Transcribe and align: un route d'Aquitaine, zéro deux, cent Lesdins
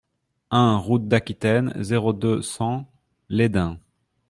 un 0.49 0.77
route 0.77 1.07
d'Aquitaine, 1.07 1.73
zéro 1.79 2.11
deux, 2.11 2.41
cent 2.41 2.91
Lesdins 3.29 3.77